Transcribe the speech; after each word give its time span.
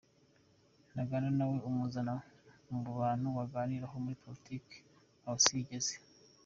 Ntaganda 0.93 1.29
nawe 1.37 1.57
umuzana 1.69 2.13
mubantu 2.71 3.27
waganiraho 3.37 3.95
muri 4.03 4.19
Politics 4.23 4.71
aho 5.25 5.35
isi 5.41 5.55
igeze. 5.63 5.93